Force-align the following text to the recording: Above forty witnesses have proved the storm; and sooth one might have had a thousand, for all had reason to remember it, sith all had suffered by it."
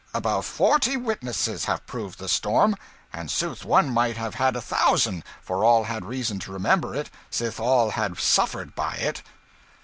Above 0.15 0.47
forty 0.47 0.97
witnesses 0.97 1.65
have 1.65 1.85
proved 1.85 2.17
the 2.17 2.27
storm; 2.27 2.75
and 3.13 3.29
sooth 3.29 3.63
one 3.63 3.87
might 3.87 4.17
have 4.17 4.33
had 4.33 4.55
a 4.55 4.59
thousand, 4.59 5.23
for 5.43 5.63
all 5.63 5.83
had 5.83 6.03
reason 6.03 6.39
to 6.39 6.51
remember 6.51 6.95
it, 6.95 7.11
sith 7.29 7.59
all 7.59 7.91
had 7.91 8.17
suffered 8.19 8.73
by 8.73 8.95
it." 8.95 9.21